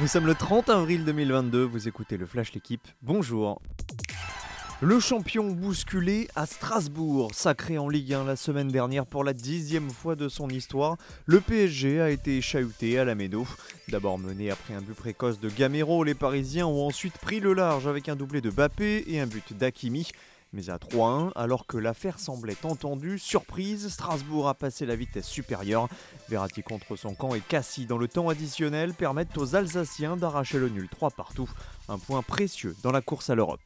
[0.00, 3.60] Nous sommes le 30 avril 2022, vous écoutez le Flash L'équipe, bonjour.
[4.80, 9.90] Le champion bousculé à Strasbourg, sacré en Ligue 1 la semaine dernière pour la dixième
[9.90, 10.96] fois de son histoire,
[11.26, 13.44] le PSG a été chahuté à la Méno.
[13.88, 17.88] D'abord mené après un but précoce de Gamero, les Parisiens ont ensuite pris le large
[17.88, 20.12] avec un doublé de Bappé et un but d'Akimi.
[20.54, 25.88] Mais à 3-1, alors que l'affaire semblait entendue, surprise, Strasbourg a passé la vitesse supérieure.
[26.30, 30.70] Verratti contre son camp et Cassis dans le temps additionnel permettent aux Alsaciens d'arracher le
[30.70, 31.50] nul 3 partout.
[31.88, 33.60] Un point précieux dans la course à l'Europe.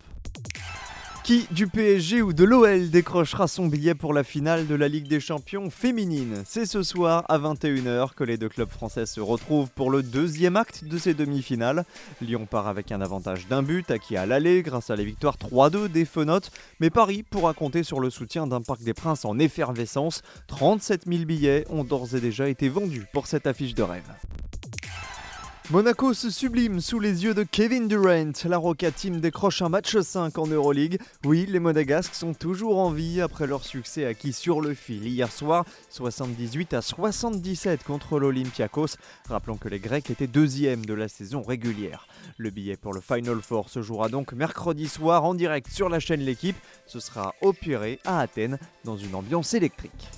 [1.24, 5.06] Qui du PSG ou de l'OL décrochera son billet pour la finale de la Ligue
[5.06, 6.42] des Champions féminine?
[6.44, 10.56] C'est ce soir à 21h que les deux clubs français se retrouvent pour le deuxième
[10.56, 11.84] acte de ces demi-finales.
[12.20, 15.86] Lyon part avec un avantage d'un but acquis à l'aller grâce à la victoire 3-2
[15.86, 16.50] des Fenotes,
[16.80, 20.22] mais Paris pourra compter sur le soutien d'un Parc des Princes en effervescence.
[20.48, 24.10] 37 000 billets ont d'ores et déjà été vendus pour cette affiche de rêve.
[25.70, 28.32] Monaco se sublime sous les yeux de Kevin Durant.
[28.44, 31.00] La Roca Team décroche un match 5 en Euroleague.
[31.24, 35.30] Oui, les Monégasques sont toujours en vie après leur succès acquis sur le fil hier
[35.30, 38.96] soir, 78 à 77 contre l'Olympiakos.
[39.28, 42.08] Rappelons que les Grecs étaient deuxièmes de la saison régulière.
[42.38, 46.00] Le billet pour le Final Four se jouera donc mercredi soir en direct sur la
[46.00, 46.56] chaîne L'équipe.
[46.86, 50.10] Ce sera opéré à Athènes dans une ambiance électrique.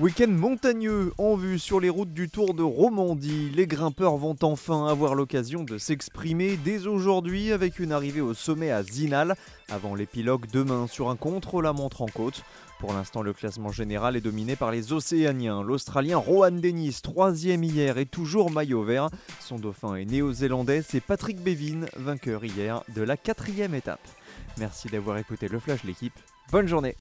[0.00, 3.50] Week-end montagneux en vue sur les routes du Tour de Romandie.
[3.50, 8.70] Les grimpeurs vont enfin avoir l'occasion de s'exprimer dès aujourd'hui avec une arrivée au sommet
[8.70, 9.34] à Zinal
[9.68, 12.44] avant l'épilogue demain sur un contre-la-montre en côte.
[12.78, 15.64] Pour l'instant, le classement général est dominé par les Océaniens.
[15.64, 19.10] L'Australien Rohan Dennis, troisième hier et toujours maillot vert.
[19.40, 24.06] Son dauphin est néo-zélandais, c'est Patrick Bevin, vainqueur hier de la quatrième étape.
[24.58, 26.14] Merci d'avoir écouté le Flash l'équipe.
[26.52, 26.94] Bonne journée